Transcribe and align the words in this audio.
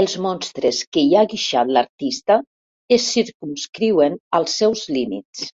Els 0.00 0.16
monstres 0.24 0.80
que 0.96 1.04
hi 1.10 1.14
ha 1.18 1.22
guixat 1.36 1.70
l'artista 1.78 2.40
es 2.98 3.06
circumscriuen 3.14 4.20
als 4.42 4.60
seus 4.64 4.86
límits. 5.00 5.48